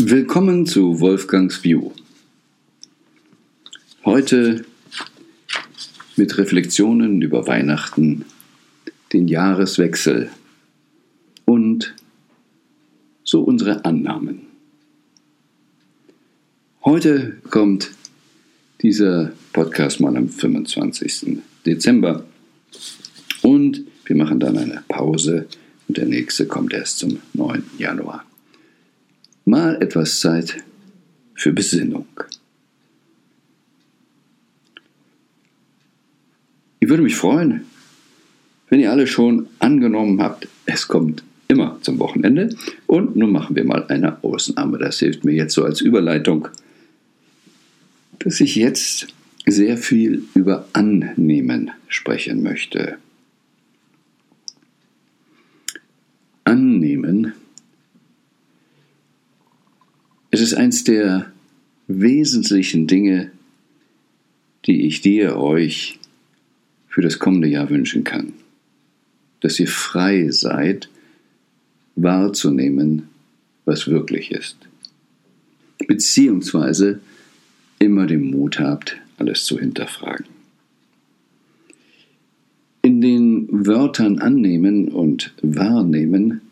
[0.00, 1.90] Willkommen zu Wolfgangs View.
[4.04, 4.64] Heute
[6.14, 8.24] mit Reflexionen über Weihnachten,
[9.12, 10.30] den Jahreswechsel
[11.46, 11.96] und
[13.24, 14.42] so unsere Annahmen.
[16.84, 17.90] Heute kommt
[18.82, 21.38] dieser Podcast mal am 25.
[21.66, 22.24] Dezember
[23.42, 25.48] und wir machen dann eine Pause
[25.88, 27.64] und der nächste kommt erst zum 9.
[27.78, 28.27] Januar.
[29.48, 30.62] Mal etwas Zeit
[31.34, 32.06] für Besinnung.
[36.80, 37.64] Ich würde mich freuen,
[38.68, 42.54] wenn ihr alle schon angenommen habt, es kommt immer zum Wochenende.
[42.86, 44.76] Und nun machen wir mal eine Ausnahme.
[44.76, 46.48] Das hilft mir jetzt so als Überleitung,
[48.18, 49.06] dass ich jetzt
[49.46, 52.98] sehr viel über Annehmen sprechen möchte.
[56.44, 57.32] Annehmen.
[60.38, 61.32] Es ist eins der
[61.88, 63.32] wesentlichen Dinge,
[64.66, 65.98] die ich dir, euch
[66.86, 68.34] für das kommende Jahr wünschen kann.
[69.40, 70.90] Dass ihr frei seid,
[71.96, 73.08] wahrzunehmen,
[73.64, 74.56] was wirklich ist.
[75.88, 77.00] Beziehungsweise
[77.80, 80.26] immer den Mut habt, alles zu hinterfragen.
[82.82, 86.42] In den Wörtern annehmen und wahrnehmen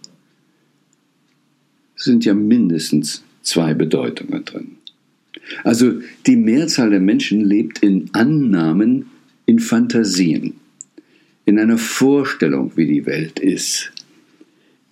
[1.95, 4.77] sind ja mindestens zwei Bedeutungen drin.
[5.65, 9.07] Also die Mehrzahl der Menschen lebt in Annahmen,
[9.47, 10.55] in Fantasien,
[11.45, 13.93] in einer Vorstellung, wie die Welt ist,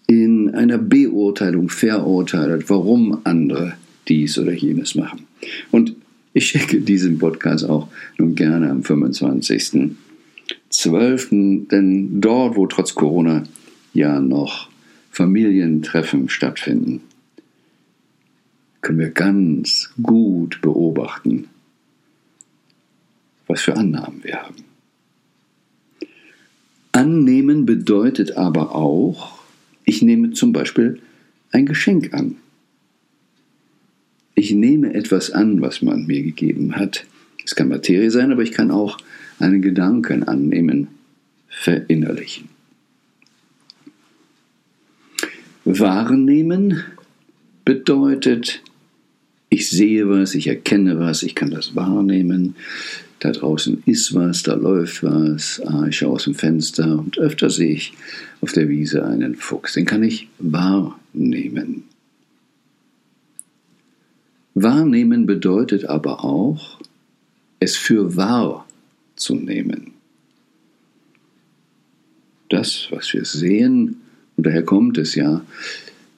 [0.07, 3.75] in einer Beurteilung verurteilt, warum andere
[4.07, 5.27] dies oder jenes machen.
[5.71, 5.95] Und
[6.33, 7.89] ich schicke diesen Podcast auch
[8.19, 13.45] nun gerne am 25.12., denn dort, wo trotz Corona
[13.93, 14.69] ja noch
[15.11, 17.01] Familientreffen stattfinden,
[18.85, 21.49] können wir ganz gut beobachten,
[23.47, 24.63] was für Annahmen wir haben.
[26.93, 29.41] Annehmen bedeutet aber auch,
[29.85, 31.01] ich nehme zum Beispiel
[31.51, 32.37] ein Geschenk an.
[34.35, 37.07] Ich nehme etwas an, was man mir gegeben hat.
[37.45, 38.99] Es kann Materie sein, aber ich kann auch
[39.39, 40.89] einen Gedanken annehmen,
[41.49, 42.49] verinnerlichen.
[45.65, 46.83] Wahrnehmen
[47.65, 48.63] bedeutet,
[49.55, 52.57] ich sehe was, ich erkenne was, ich kann das wahrnehmen.
[53.21, 55.63] Da draußen ist was, da läuft was.
[55.65, 57.93] Ah, ich schaue aus dem Fenster und öfter sehe ich
[58.41, 59.75] auf der Wiese einen Fuchs.
[59.75, 61.85] Den kann ich wahrnehmen.
[64.55, 66.81] Wahrnehmen bedeutet aber auch,
[67.61, 68.67] es für wahr
[69.15, 69.93] zu nehmen.
[72.49, 74.01] Das, was wir sehen,
[74.37, 75.45] und daher kommt es ja,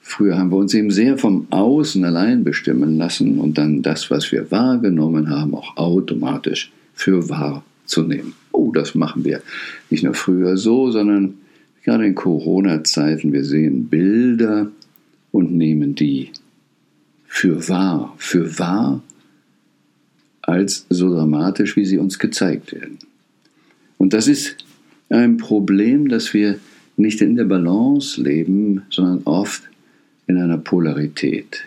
[0.07, 4.31] früher haben wir uns eben sehr vom Außen allein bestimmen lassen und dann das, was
[4.31, 8.33] wir wahrgenommen haben, auch automatisch für wahr zu nehmen.
[8.53, 9.41] Oh, das machen wir
[9.89, 11.35] nicht nur früher so, sondern
[11.83, 14.71] gerade in Corona-Zeiten, wir sehen Bilder
[15.31, 16.31] und nehmen die
[17.27, 19.03] für wahr, für wahr
[20.41, 22.97] als so dramatisch, wie sie uns gezeigt werden.
[23.97, 24.55] Und das ist
[25.09, 26.59] ein Problem, dass wir
[26.95, 29.63] nicht in der Balance leben, sondern oft
[30.27, 31.63] in einer Polarität.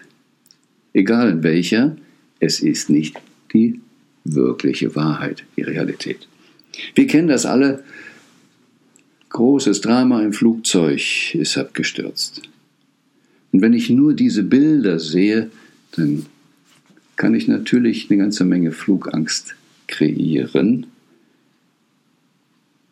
[0.93, 1.97] Egal in welcher,
[2.39, 3.17] es ist nicht
[3.53, 3.81] die
[4.25, 6.29] wirkliche Wahrheit, die Realität.
[6.95, 7.83] Wir kennen das alle.
[9.31, 12.43] Großes Drama im Flugzeug ist abgestürzt.
[13.53, 15.51] Und wenn ich nur diese Bilder sehe,
[15.97, 16.27] dann
[17.17, 19.55] kann ich natürlich eine ganze Menge Flugangst
[19.87, 20.87] kreieren,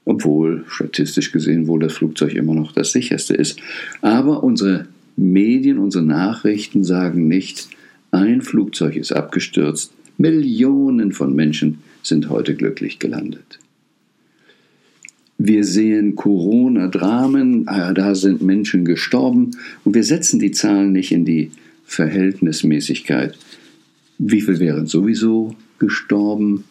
[0.04, 3.60] obwohl statistisch gesehen wohl das Flugzeug immer noch das sicherste ist.
[4.00, 4.86] Aber unsere
[5.18, 7.68] Medien, unsere Nachrichten sagen nicht,
[8.12, 13.58] ein Flugzeug ist abgestürzt, Millionen von Menschen sind heute glücklich gelandet.
[15.36, 19.52] Wir sehen Corona-Dramen, ah da sind Menschen gestorben
[19.84, 21.50] und wir setzen die Zahlen nicht in die
[21.84, 23.36] Verhältnismäßigkeit.
[24.18, 26.64] Wie viel wären sowieso gestorben?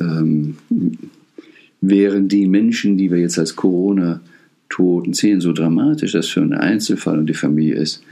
[0.00, 0.56] Ähm,
[1.80, 3.56] wären die Menschen, die wir jetzt als
[4.74, 8.02] Corona-Toten sehen, so dramatisch, dass für einen Einzelfall und die Familie ist,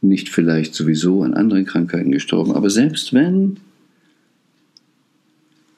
[0.00, 2.52] nicht vielleicht sowieso an anderen Krankheiten gestorben.
[2.52, 3.56] Aber selbst wenn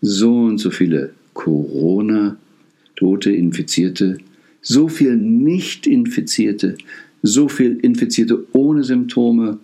[0.00, 4.18] so und so viele Corona-Tote, Infizierte,
[4.62, 6.76] so viel Nicht-Infizierte,
[7.22, 9.58] so viel Infizierte ohne Symptome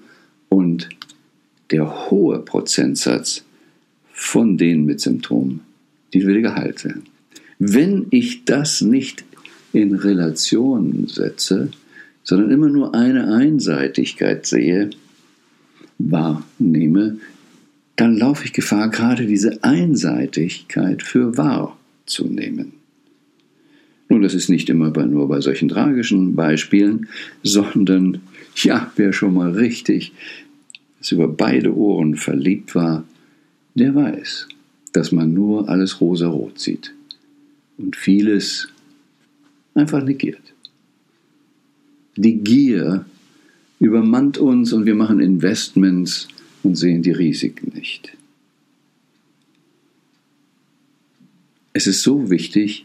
[0.48, 0.88] und
[1.70, 3.44] der hohe Prozentsatz
[4.12, 5.60] von denen mit Symptomen,
[6.12, 7.04] die will geheilt werden.
[7.58, 9.24] Wenn ich das nicht
[9.72, 11.70] in Relation setze,
[12.24, 14.90] sondern immer nur eine Einseitigkeit sehe,
[15.98, 17.18] wahrnehme,
[17.96, 21.76] dann laufe ich Gefahr, gerade diese Einseitigkeit für wahr
[22.06, 22.72] zu nehmen.
[24.08, 27.08] Nun, das ist nicht immer nur bei solchen tragischen Beispielen,
[27.42, 28.20] sondern
[28.56, 30.12] ja, wer schon mal richtig
[31.10, 33.04] über beide Ohren verliebt war,
[33.74, 34.48] der weiß,
[34.92, 36.94] dass man nur alles rosarot sieht
[37.78, 38.68] und vieles
[39.74, 40.54] einfach negiert.
[42.16, 43.04] Die Gier
[43.80, 46.28] übermannt uns und wir machen Investments
[46.62, 48.16] und sehen die Risiken nicht.
[51.72, 52.84] Es ist so wichtig,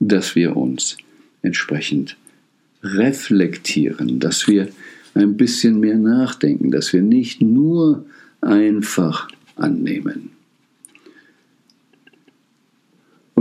[0.00, 0.96] dass wir uns
[1.42, 2.16] entsprechend
[2.82, 4.68] reflektieren, dass wir
[5.14, 8.04] ein bisschen mehr nachdenken, dass wir nicht nur
[8.40, 10.33] einfach annehmen.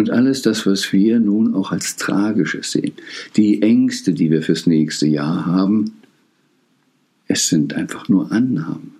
[0.04, 2.92] Und alles das, was wir nun auch als Tragisches sehen,
[3.38, 5.94] die Ängste, die wir fürs nächste Jahr haben,
[7.28, 8.96] es sind einfach nur Annahmen.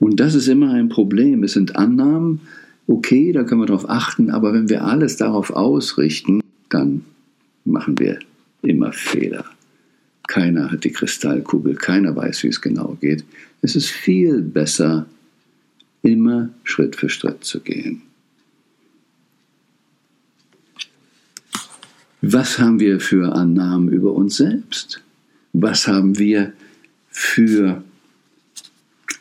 [0.00, 1.44] Und das ist immer ein Problem.
[1.44, 2.40] Es sind Annahmen,
[2.88, 7.04] okay, da können wir darauf achten, aber wenn wir alles darauf ausrichten, dann
[7.64, 8.18] machen wir
[8.62, 9.44] immer Fehler.
[10.26, 13.24] Keiner hat die Kristallkugel, keiner weiß, wie es genau geht.
[13.62, 15.06] Es ist viel besser,
[16.02, 18.02] immer Schritt für Schritt zu gehen.
[22.26, 25.02] Was haben wir für Annahmen über uns selbst?
[25.52, 26.54] Was haben wir
[27.10, 27.84] für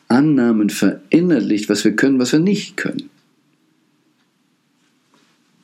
[0.08, 3.10] Annahmen verinnerlicht, was wir können, was wir nicht können?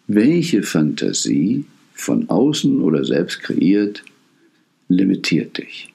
[0.07, 1.63] Welche Fantasie,
[1.93, 4.03] von außen oder selbst kreiert,
[4.89, 5.93] limitiert dich?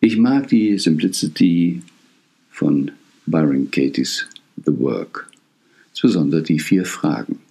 [0.00, 1.80] Ich mag die Simplicity
[2.50, 2.90] von
[3.26, 4.26] Byron Katie's
[4.64, 5.30] The Work,
[5.90, 7.45] insbesondere die vier Fragen.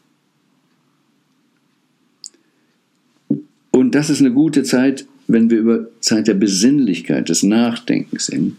[3.95, 8.57] Das ist eine gute Zeit, wenn wir über Zeit der Besinnlichkeit, des Nachdenkens sind.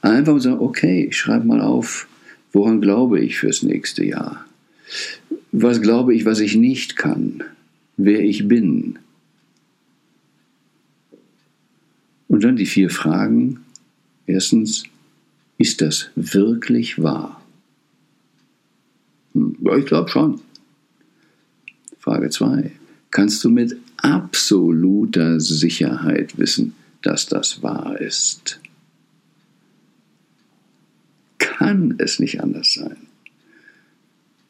[0.00, 2.08] Einfach sagen, okay, ich schreibe mal auf,
[2.50, 4.46] woran glaube ich fürs nächste Jahr?
[5.52, 7.44] Was glaube ich, was ich nicht kann?
[7.98, 8.98] Wer ich bin?
[12.28, 13.60] Und dann die vier Fragen.
[14.26, 14.84] Erstens,
[15.58, 17.44] ist das wirklich wahr?
[19.34, 20.40] Hm, ja, ich glaube schon.
[21.98, 22.72] Frage zwei,
[23.10, 28.60] kannst du mit absoluter Sicherheit wissen, dass das wahr ist.
[31.38, 32.96] Kann es nicht anders sein?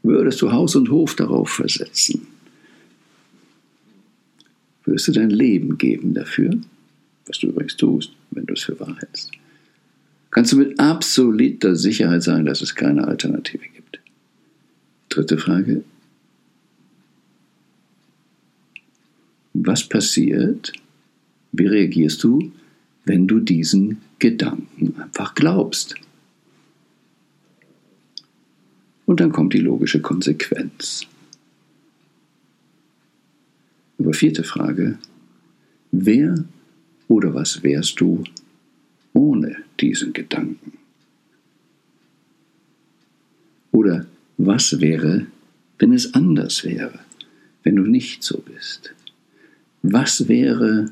[0.03, 2.27] Würdest du Haus und Hof darauf versetzen?
[4.85, 6.59] Würdest du dein Leben geben dafür,
[7.27, 9.31] was du übrigens tust, wenn du es für wahr hältst?
[10.31, 14.01] Kannst du mit absoluter Sicherheit sagen, dass es keine Alternative gibt?
[15.09, 15.85] Dritte Frage,
[19.55, 20.73] was passiert,
[21.53, 22.53] wie reagierst du,
[23.05, 25.95] wenn du diesen Gedanken einfach glaubst.
[29.07, 31.07] Und dann kommt die logische Konsequenz.
[33.99, 34.99] Aber vierte Frage,
[35.93, 36.45] wer
[37.09, 38.25] oder was wärst du
[39.13, 40.73] ohne diesen Gedanken?
[43.71, 44.07] Oder
[44.37, 45.27] was wäre,
[45.79, 46.99] wenn es anders wäre,
[47.63, 48.95] wenn du nicht so bist?
[49.87, 50.87] Was wäre,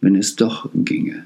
[0.00, 1.24] wenn es doch ginge?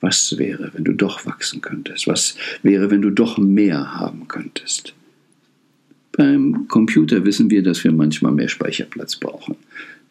[0.00, 2.06] Was wäre, wenn du doch wachsen könntest?
[2.06, 4.94] Was wäre, wenn du doch mehr haben könntest?
[6.12, 9.56] Beim Computer wissen wir, dass wir manchmal mehr Speicherplatz brauchen.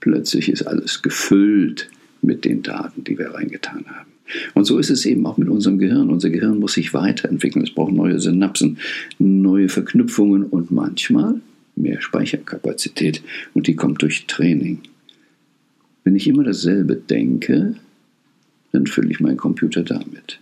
[0.02, 1.90] Plötzlich ist alles gefüllt
[2.22, 4.12] mit den Daten, die wir reingetan haben.
[4.56, 6.10] Und so ist es eben auch mit unserem Gehirn.
[6.10, 7.64] Unser Gehirn muss sich weiterentwickeln.
[7.64, 8.78] Es braucht neue Synapsen,
[9.20, 11.40] neue Verknüpfungen und manchmal
[11.76, 13.22] mehr Speicherkapazität
[13.54, 14.82] und die kommt durch Training.
[16.04, 17.76] Wenn ich immer dasselbe denke,
[18.72, 20.40] dann fülle ich meinen Computer damit.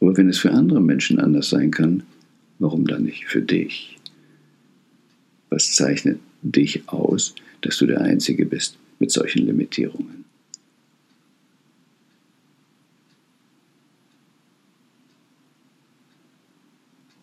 [0.00, 2.02] Aber wenn es für andere Menschen anders sein kann,
[2.58, 3.98] warum dann nicht für dich?
[5.50, 10.24] Was zeichnet dich aus, dass du der Einzige bist mit solchen Limitierungen?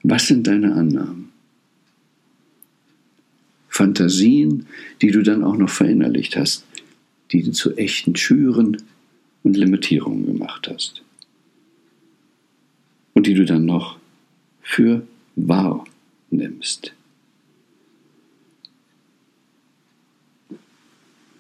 [0.03, 1.26] Was sind deine Annahmen?
[3.77, 4.65] Fantasien,
[5.03, 6.65] die du dann auch noch verinnerlicht hast,
[7.31, 8.77] die du zu echten Schüren
[9.43, 11.03] und Limitierungen gemacht hast.
[13.13, 13.99] Und die du dann noch
[14.61, 15.05] für
[15.35, 15.85] wahr
[16.31, 16.93] nimmst.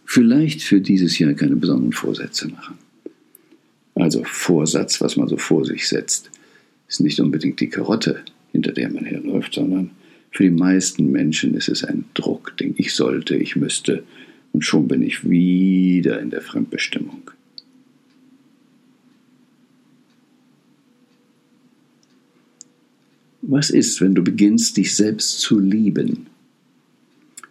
[0.05, 2.77] Vielleicht für dieses Jahr keine besonderen Vorsätze machen.
[3.95, 6.29] Also Vorsatz, was man so vor sich setzt,
[6.87, 9.89] ist nicht unbedingt die Karotte, hinter der man herläuft, sondern
[10.37, 12.75] für die meisten Menschen ist es ein Druckding.
[12.77, 14.03] Ich sollte, ich müsste
[14.53, 17.31] Und schon bin ich wieder in der Fremdbestimmung.
[23.41, 26.27] Was ist, wenn du beginnst, dich selbst zu lieben?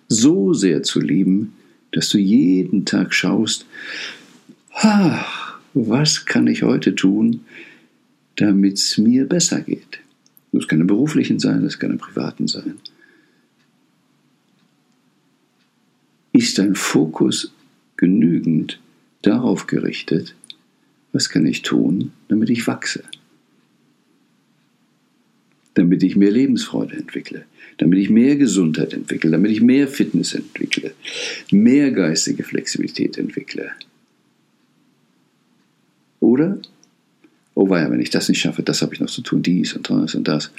[0.06, 1.54] So sehr zu lieben,
[1.90, 3.66] dass du jeden Tag schaust,
[4.74, 7.40] ach, was kann ich heute tun,
[8.36, 10.05] damit es mir besser geht?
[10.56, 12.78] Das kann im beruflichen sein, das kann im privaten sein.
[16.32, 17.52] Ist dein Fokus
[17.96, 18.80] genügend
[19.20, 20.34] darauf gerichtet,
[21.12, 23.02] was kann ich tun, damit ich wachse?
[25.74, 27.44] Damit ich mehr Lebensfreude entwickle,
[27.76, 30.94] damit ich mehr Gesundheit entwickle, damit ich mehr Fitness entwickle,
[31.50, 33.72] mehr geistige Flexibilität entwickle.
[36.20, 36.58] Oder
[37.56, 39.90] oh weia, wenn ich das nicht schaffe, das habe ich noch zu tun, dies und
[39.90, 40.52] das und das.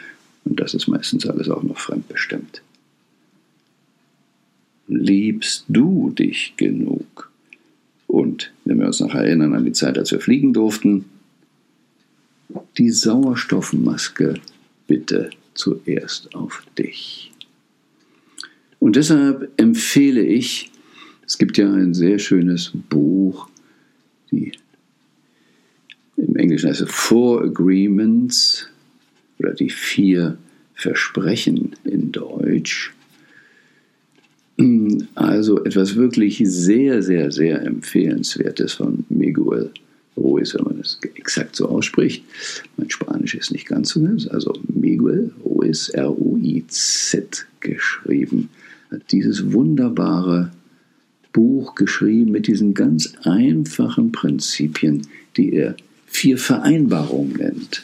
[0.43, 2.61] Und das ist meistens alles auch noch fremdbestimmt.
[4.87, 7.31] Liebst du dich genug?
[8.07, 11.05] Und wenn wir uns noch erinnern an die Zeit, als wir fliegen durften,
[12.77, 14.35] die Sauerstoffmaske
[14.87, 17.31] bitte zuerst auf dich.
[18.79, 20.71] Und deshalb empfehle ich,
[21.25, 23.49] es gibt ja ein sehr schönes Buch,
[24.31, 24.53] die
[26.17, 28.67] im Englischen heißt es Four Agreements
[29.39, 30.37] oder die vier
[30.73, 32.93] Versprechen in Deutsch.
[35.13, 39.71] Also etwas wirklich sehr, sehr, sehr empfehlenswertes von Miguel
[40.15, 42.23] Ruiz, wenn man es exakt so ausspricht.
[42.75, 48.49] Mein Spanisch ist nicht ganz so ganz, also Miguel Ruiz, R-U-I-Z geschrieben,
[48.89, 50.51] hat dieses wunderbare
[51.33, 55.05] Buch geschrieben mit diesen ganz einfachen Prinzipien,
[55.35, 55.75] die er
[56.17, 57.83] vier Vereinbarungen nennt.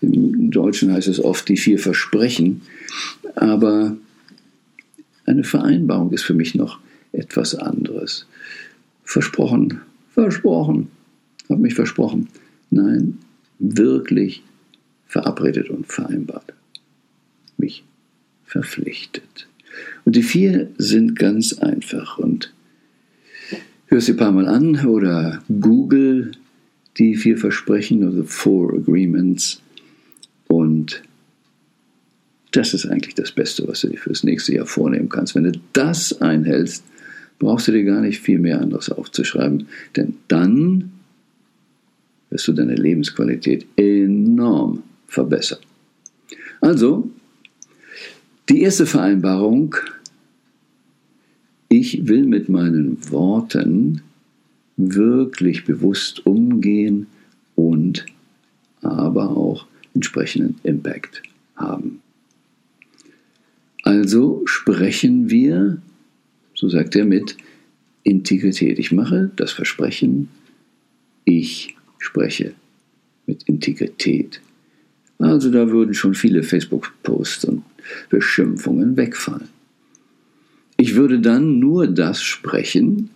[0.00, 2.62] Im Deutschen heißt es oft die vier Versprechen,
[3.36, 3.96] aber
[5.26, 6.80] eine Vereinbarung ist für mich noch
[7.12, 8.26] etwas anderes.
[9.04, 9.80] Versprochen,
[10.12, 10.88] versprochen,
[11.48, 12.28] habe mich versprochen.
[12.70, 13.18] Nein,
[13.60, 14.42] wirklich
[15.06, 16.52] verabredet und vereinbart.
[17.58, 17.84] Mich
[18.44, 19.46] verpflichtet.
[20.04, 22.52] Und die vier sind ganz einfach und
[23.86, 26.32] hör sie ein paar Mal an oder google
[26.98, 29.60] die vier Versprechen, also Four Agreements.
[30.48, 31.02] Und
[32.52, 35.34] das ist eigentlich das Beste, was du dir fürs nächste Jahr vornehmen kannst.
[35.34, 36.84] Wenn du das einhältst,
[37.38, 40.92] brauchst du dir gar nicht viel mehr anderes aufzuschreiben, denn dann
[42.30, 45.58] wirst du deine Lebensqualität enorm verbessern.
[46.60, 47.10] Also,
[48.48, 49.74] die erste Vereinbarung,
[51.68, 54.02] ich will mit meinen Worten
[54.76, 57.06] wirklich bewusst umgehen
[57.54, 58.06] und
[58.80, 61.22] aber auch entsprechenden Impact
[61.56, 62.00] haben.
[63.82, 65.78] Also sprechen wir,
[66.54, 67.36] so sagt er, mit
[68.04, 68.78] Integrität.
[68.78, 70.28] Ich mache das Versprechen,
[71.24, 72.54] ich spreche
[73.26, 74.40] mit Integrität.
[75.18, 77.62] Also da würden schon viele Facebook-Posts und
[78.10, 79.48] Beschimpfungen wegfallen.
[80.76, 83.10] Ich würde dann nur das sprechen,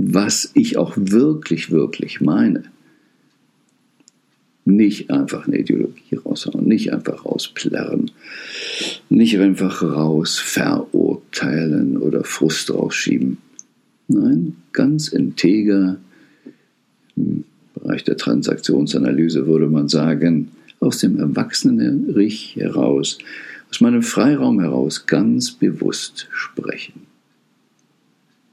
[0.00, 2.62] was ich auch wirklich, wirklich meine.
[4.64, 8.12] Nicht einfach eine Ideologie raushauen, nicht einfach rausplärren,
[9.08, 13.38] nicht einfach raus verurteilen oder Frust rausschieben.
[14.06, 15.98] Nein, ganz integer,
[17.16, 23.18] im Bereich der Transaktionsanalyse würde man sagen, aus dem Erwachsenen Rich heraus,
[23.68, 27.02] aus meinem Freiraum heraus ganz bewusst sprechen.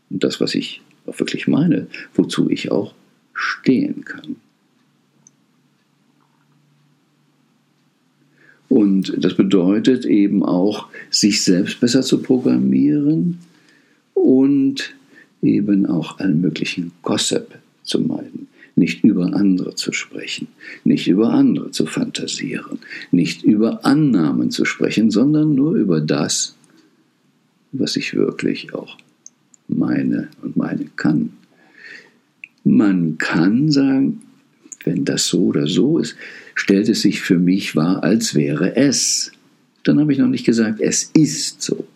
[0.09, 2.93] Und das, was ich auch wirklich meine, wozu ich auch
[3.33, 4.37] stehen kann.
[8.69, 13.37] Und das bedeutet eben auch, sich selbst besser zu programmieren
[14.13, 14.95] und
[15.41, 18.47] eben auch allen möglichen Gossip zu meiden.
[18.75, 20.47] Nicht über andere zu sprechen,
[20.83, 22.79] nicht über andere zu fantasieren,
[23.11, 26.55] nicht über Annahmen zu sprechen, sondern nur über das,
[27.71, 28.97] was ich wirklich auch
[29.77, 31.33] meine und meine kann.
[32.63, 34.21] Man kann sagen,
[34.83, 36.15] wenn das so oder so ist,
[36.55, 39.31] stellt es sich für mich wahr, als wäre es.
[39.83, 41.87] Dann habe ich noch nicht gesagt, es ist so.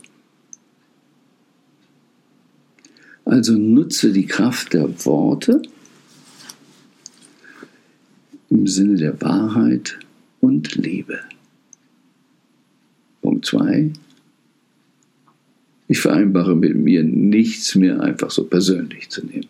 [3.26, 5.62] Also nutze die Kraft der Worte
[8.50, 10.00] im Sinne der Wahrheit
[10.40, 11.20] und Liebe.
[13.22, 13.92] Punkt 2.
[15.90, 19.48] Ich vereinbare mit mir nichts mehr einfach so persönlich zu nehmen.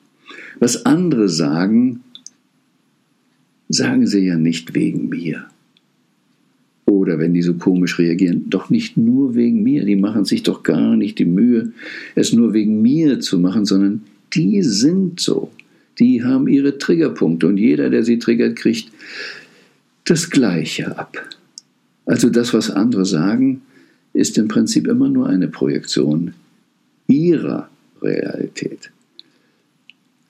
[0.60, 2.02] Was andere sagen,
[3.68, 5.46] sagen sie ja nicht wegen mir.
[6.86, 10.64] Oder wenn die so komisch reagieren, doch nicht nur wegen mir, die machen sich doch
[10.64, 11.74] gar nicht die Mühe,
[12.16, 14.04] es nur wegen mir zu machen, sondern
[14.34, 15.52] die sind so.
[16.00, 18.92] Die haben ihre Triggerpunkte und jeder, der sie triggert, kriegt
[20.06, 21.18] das Gleiche ab.
[22.06, 23.62] Also das, was andere sagen,
[24.14, 26.34] ist im Prinzip immer nur eine Projektion
[27.08, 27.70] ihrer
[28.02, 28.92] Realität.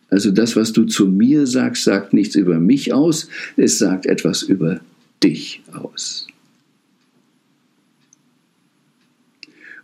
[0.10, 4.42] Also das, was du zu mir sagst, sagt nichts über mich aus, es sagt etwas
[4.42, 4.82] über
[5.24, 6.28] dich aus.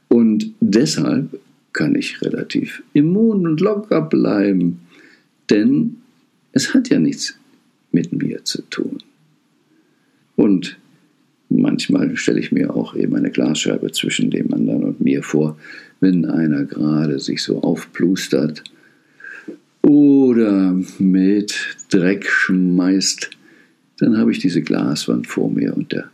[0.08, 1.40] Und deshalb
[1.74, 4.80] kann ich relativ immun und locker bleiben,
[5.50, 5.98] denn
[6.54, 7.38] es hat ja nichts
[7.92, 9.00] mit mir zu tun.
[10.36, 10.78] Und
[11.50, 15.58] manchmal stelle ich mir auch eben eine Glasscheibe zwischen dem anderen und mir vor,
[16.00, 18.64] wenn einer gerade sich so aufplustert
[19.82, 23.30] oder mit Dreck schmeißt,
[24.00, 26.10] dann habe ich diese Glaswand vor mir und der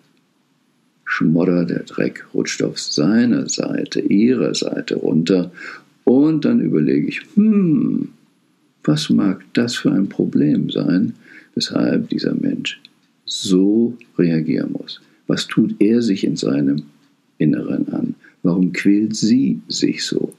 [1.05, 5.51] Schmodder, der Dreck rutscht auf seiner Seite, ihrer Seite runter
[6.03, 8.09] und dann überlege ich, hm,
[8.83, 11.13] was mag das für ein Problem sein,
[11.55, 12.79] weshalb dieser Mensch
[13.25, 15.01] so reagieren muss?
[15.31, 16.83] Was tut er sich in seinem
[17.37, 18.15] Inneren an?
[18.43, 20.33] Warum quält sie sich so?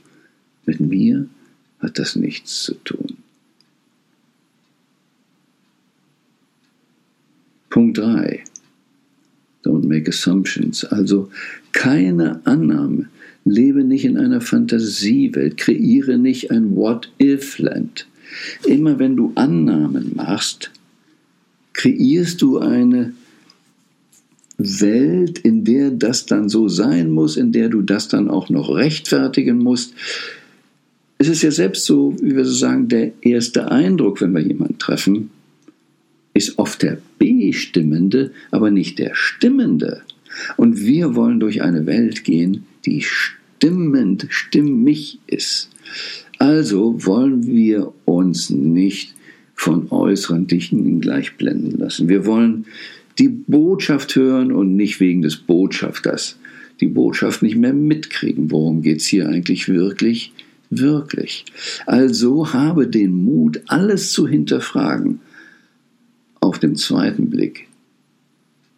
[0.67, 1.31] Mit mir
[1.79, 3.17] hat das nichts zu tun.
[7.71, 8.45] Punkt 3.
[9.65, 10.85] Don't make assumptions.
[10.85, 11.31] Also
[11.73, 13.09] keine Annahme.
[13.47, 15.57] Lebe nicht in einer Fantasiewelt.
[15.57, 18.07] Kreiere nicht ein What-If-Land.
[18.67, 20.71] Immer wenn du Annahmen machst,
[21.73, 23.15] kreierst du eine
[24.65, 28.75] Welt, in der das dann so sein muss, in der du das dann auch noch
[28.75, 29.95] rechtfertigen musst.
[31.19, 34.79] Es ist ja selbst so, wie wir so sagen, der erste Eindruck, wenn wir jemanden
[34.79, 35.31] treffen,
[36.35, 40.03] ist oft der Bestimmende, aber nicht der Stimmende.
[40.57, 45.71] Und wir wollen durch eine Welt gehen, die stimmend, stimmig ist.
[46.39, 49.15] Also wollen wir uns nicht
[49.55, 52.09] von äußeren Dingen gleich blenden lassen.
[52.09, 52.67] Wir wollen
[53.19, 56.39] die Botschaft hören und nicht wegen des Botschafters
[56.81, 58.51] die Botschaft nicht mehr mitkriegen.
[58.51, 60.33] Worum geht es hier eigentlich wirklich?
[60.71, 61.45] Wirklich.
[61.87, 65.21] Also habe den Mut, alles zu hinterfragen
[66.41, 67.69] auf dem zweiten Blick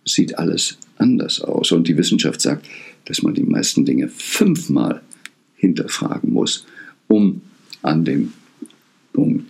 [0.05, 1.73] sieht alles anders aus.
[1.73, 2.67] Und die Wissenschaft sagt,
[3.07, 5.01] dass man die meisten Dinge fünfmal
[5.57, 6.67] hinterfragen muss,
[7.09, 7.41] um
[7.83, 8.33] an den
[9.13, 9.47] Punkt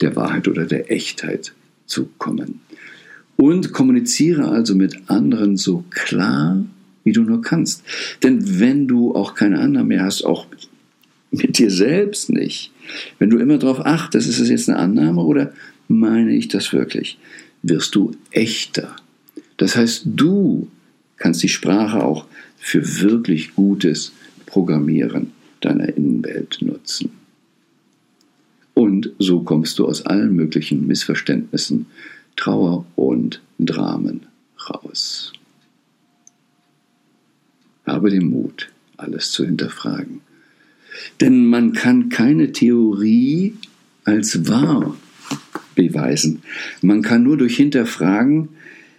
[0.00, 1.54] der Wahrheit oder der Echtheit
[1.86, 2.60] zu kommen.
[3.40, 6.62] Und kommuniziere also mit anderen so klar,
[7.04, 7.82] wie du nur kannst.
[8.22, 10.44] Denn wenn du auch keine anderen mehr hast, auch
[11.30, 12.70] mit dir selbst nicht,
[13.18, 15.54] wenn du immer darauf achtest, ist es jetzt eine Annahme oder
[15.88, 17.16] meine ich das wirklich,
[17.62, 18.94] wirst du echter.
[19.56, 20.68] Das heißt, du
[21.16, 22.26] kannst die Sprache auch
[22.58, 24.12] für wirklich gutes
[24.44, 27.12] Programmieren deiner Innenwelt nutzen.
[28.74, 31.86] Und so kommst du aus allen möglichen Missverständnissen,
[32.40, 34.22] Trauer und Dramen
[34.70, 35.34] raus.
[37.84, 40.22] Habe den Mut, alles zu hinterfragen.
[41.20, 43.52] Denn man kann keine Theorie
[44.04, 44.96] als wahr
[45.74, 46.40] beweisen.
[46.80, 48.48] Man kann nur durch Hinterfragen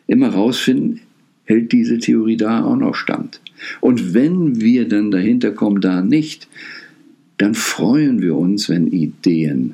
[0.05, 1.01] immer herausfinden,
[1.45, 3.41] hält diese Theorie da auch noch stand.
[3.79, 6.47] Und wenn wir dann dahinter kommen, da nicht,
[7.39, 9.73] dann freuen wir uns, wenn Ideen,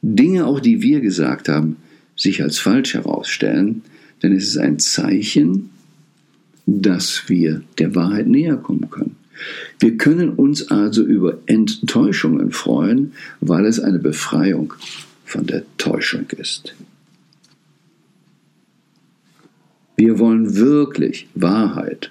[0.00, 1.76] Dinge auch, die wir gesagt haben,
[2.16, 3.82] sich als falsch herausstellen,
[4.22, 5.70] denn es ist ein Zeichen,
[6.66, 9.16] dass wir der Wahrheit näher kommen können.
[9.80, 14.74] Wir können uns also über Enttäuschungen freuen, weil es eine Befreiung
[15.24, 16.74] von der Täuschung ist.
[19.96, 22.10] Wir wollen wirklich Wahrheit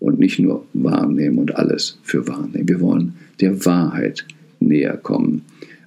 [0.00, 2.68] und nicht nur wahrnehmen und alles für wahrnehmen.
[2.68, 4.24] Wir wollen der Wahrheit
[4.60, 5.42] näher kommen.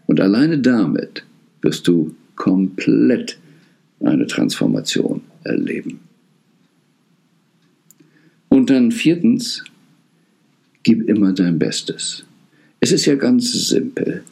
[0.07, 1.23] Und alleine damit
[1.61, 3.37] wirst du komplett
[3.99, 5.99] eine Transformation erleben.
[8.49, 9.63] Und dann viertens,
[10.81, 12.25] gib immer dein Bestes.
[12.79, 14.23] Es ist ja ganz simpel.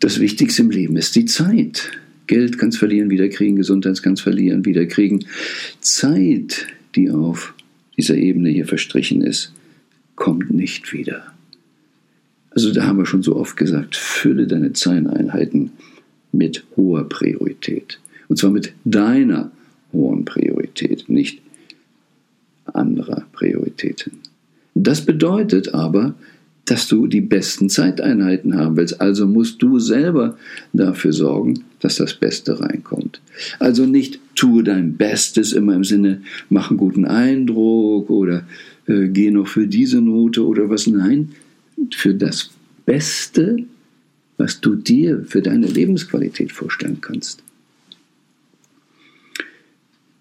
[0.00, 1.90] Das Wichtigste im Leben ist die Zeit.
[2.26, 5.26] Geld kannst verlieren, wieder kriegen, Gesundheit kannst verlieren, wieder kriegen.
[5.80, 7.52] Zeit, die auf
[7.98, 9.52] dieser Ebene hier verstrichen ist,
[10.16, 11.34] kommt nicht wieder.
[12.48, 15.72] Also da haben wir schon so oft gesagt, fülle deine Zeileneinheiten
[16.32, 18.00] mit hoher Priorität.
[18.28, 19.50] Und zwar mit deiner
[19.92, 21.40] hohen Priorität, nicht
[22.66, 24.12] anderer Prioritäten.
[24.74, 26.14] Das bedeutet aber,
[26.64, 29.00] dass du die besten Zeiteinheiten haben willst.
[29.00, 30.38] Also musst du selber
[30.72, 33.20] dafür sorgen, dass das Beste reinkommt.
[33.58, 38.44] Also nicht tue dein Bestes immer im Sinne, mach einen guten Eindruck oder
[38.86, 40.86] äh, geh noch für diese Note oder was.
[40.86, 41.30] Nein,
[41.94, 42.50] für das
[42.86, 43.56] Beste,
[44.42, 47.44] was du dir für deine Lebensqualität vorstellen kannst.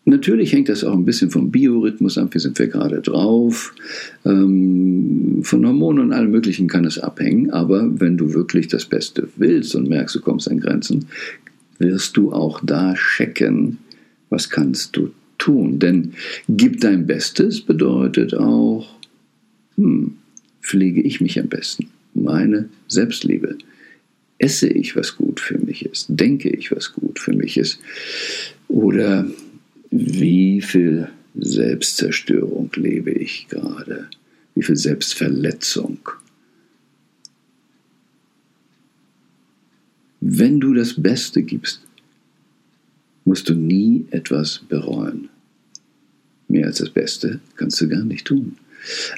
[0.05, 3.73] Natürlich hängt das auch ein bisschen vom Biorhythmus ab, wie sind wir gerade drauf.
[4.23, 9.27] Ähm, von Hormonen und allem Möglichen kann es abhängen, aber wenn du wirklich das Beste
[9.37, 11.07] willst und merkst, du kommst an Grenzen,
[11.79, 13.79] wirst du auch da checken,
[14.29, 15.79] was kannst du tun.
[15.79, 16.13] Denn
[16.47, 18.87] gib dein Bestes bedeutet auch,
[19.77, 20.13] hm,
[20.61, 23.57] pflege ich mich am besten, meine Selbstliebe.
[24.41, 26.07] Esse ich, was gut für mich ist?
[26.09, 27.79] Denke ich, was gut für mich ist?
[28.67, 29.29] Oder
[29.91, 34.09] wie viel Selbstzerstörung lebe ich gerade?
[34.55, 35.99] Wie viel Selbstverletzung?
[40.21, 41.81] Wenn du das Beste gibst,
[43.25, 45.29] musst du nie etwas bereuen.
[46.47, 48.57] Mehr als das Beste kannst du gar nicht tun.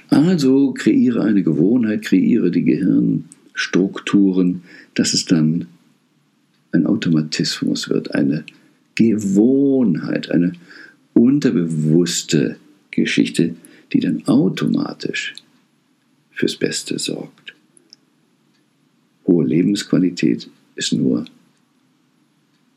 [0.09, 2.63] Also kreiere eine Gewohnheit, kreiere die
[3.53, 4.63] Gehirnstrukturen,
[4.95, 5.67] dass es dann
[6.71, 8.43] ein Automatismus wird, eine
[8.95, 10.53] Gewohnheit, eine
[11.13, 12.57] unterbewusste
[12.91, 13.55] Geschichte,
[13.91, 15.35] die dann automatisch
[16.31, 17.53] fürs Beste sorgt.
[19.27, 21.25] Hohe Lebensqualität ist nur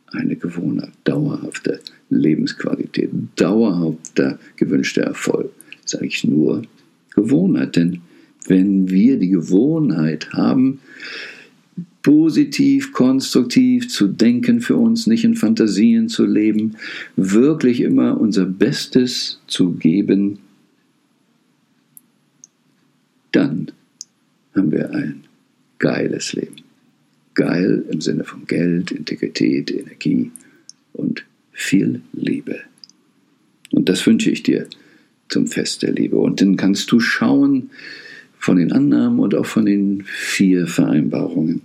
[0.09, 5.51] eine Gewohnheit, dauerhafte Lebensqualität, dauerhafter gewünschter Erfolg,
[5.85, 6.63] sage ich nur
[7.15, 7.77] Gewohnheit.
[7.77, 8.03] Denn
[8.49, 10.81] wenn wir die Gewohnheit haben,
[12.03, 16.77] positiv, konstruktiv zu denken für uns, nicht in Fantasien zu leben,
[17.17, 20.39] wirklich immer unser Bestes zu geben,
[23.33, 23.73] dann
[24.55, 25.25] haben wir ein
[25.79, 26.57] geiles Leben.
[27.35, 30.31] Geil im Sinne von Geld, Integrität, Energie
[30.93, 32.61] und viel Liebe.
[33.73, 34.69] Und das wünsche ich dir
[35.29, 36.17] zum Fest der Liebe.
[36.17, 37.71] Und dann kannst du schauen
[38.47, 41.63] von den Annahmen und auch von den vier Vereinbarungen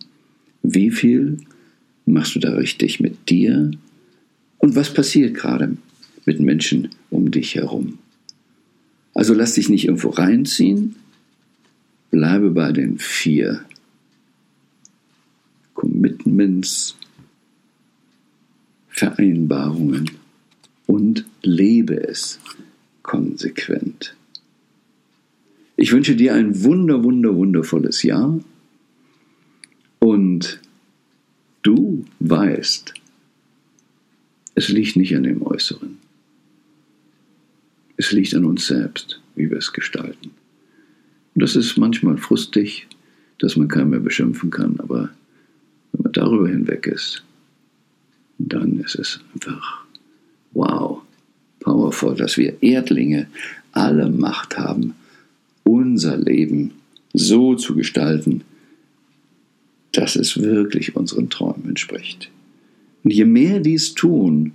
[0.63, 1.37] wie viel
[2.05, 3.71] machst du da richtig mit dir?
[4.57, 5.77] Und was passiert gerade
[6.25, 7.99] mit Menschen um dich herum?
[9.13, 10.95] Also lass dich nicht irgendwo reinziehen,
[12.11, 13.65] bleibe bei den vier
[15.73, 16.95] Commitments,
[18.89, 20.11] Vereinbarungen
[20.85, 22.39] und lebe es
[23.01, 24.15] konsequent.
[25.81, 28.39] Ich wünsche dir ein wunder, wunder, wundervolles Jahr
[29.97, 30.59] und
[31.63, 32.93] du weißt,
[34.53, 35.97] es liegt nicht an dem Äußeren.
[37.97, 40.29] Es liegt an uns selbst, wie wir es gestalten.
[41.33, 42.87] Und das ist manchmal frustig,
[43.39, 45.09] dass man keinen mehr beschimpfen kann, aber
[45.93, 47.23] wenn man darüber hinweg ist,
[48.37, 49.83] dann ist es einfach
[50.51, 51.01] wow,
[51.59, 53.25] powerful, dass wir Erdlinge
[53.71, 54.93] alle Macht haben,
[55.63, 56.71] unser Leben
[57.13, 58.43] so zu gestalten,
[59.91, 62.30] dass es wirklich unseren Träumen entspricht.
[63.04, 64.54] Und je mehr dies tun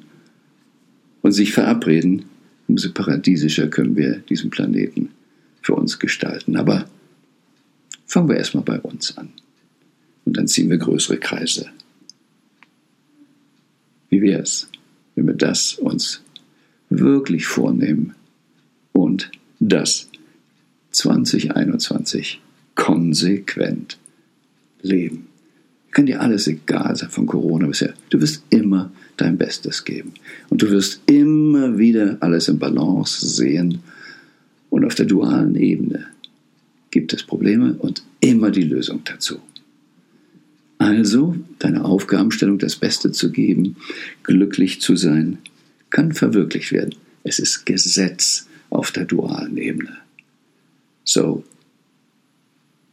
[1.23, 2.25] und sich verabreden,
[2.69, 5.11] umso paradiesischer können wir diesen Planeten
[5.63, 6.57] für uns gestalten.
[6.57, 6.89] Aber
[8.07, 9.29] fangen wir erstmal bei uns an.
[10.25, 11.69] Und dann ziehen wir größere Kreise.
[14.09, 14.69] Wie wäre es,
[15.15, 16.23] wenn wir das uns
[16.89, 18.15] wirklich vornehmen
[18.93, 20.09] und das
[20.97, 22.41] 2021
[22.75, 23.99] konsequent
[24.83, 25.27] leben.
[25.91, 27.95] Kann dir alles egal sein von Corona bisher.
[28.11, 30.13] Du wirst immer dein Bestes geben.
[30.51, 33.79] Und du wirst immer wieder alles in Balance sehen.
[34.69, 36.07] Und auf der dualen Ebene
[36.91, 39.39] gibt es Probleme und immer die Lösung dazu.
[40.79, 43.77] Also deine Aufgabenstellung, das Beste zu geben,
[44.23, 45.39] glücklich zu sein,
[45.89, 46.95] kann verwirklicht werden.
[47.25, 49.97] Es ist Gesetz auf der dualen Ebene.
[51.07, 51.45] So,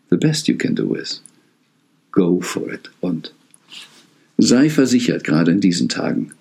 [0.09, 1.21] the best you can do is
[2.11, 2.89] go for it.
[3.01, 3.33] Und
[4.37, 6.31] sei versichert, gerade in diesen Tagen,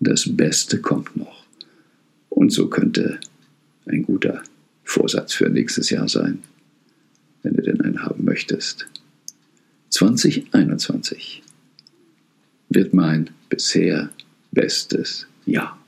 [0.00, 1.44] das Beste kommt noch.
[2.28, 3.18] Und so könnte
[3.86, 4.42] ein guter
[4.84, 6.42] Vorsatz für nächstes Jahr sein,
[7.42, 8.86] wenn du denn einen haben möchtest.
[9.90, 11.42] 2021
[12.68, 14.10] wird mein bisher
[14.50, 15.81] bestes Jahr.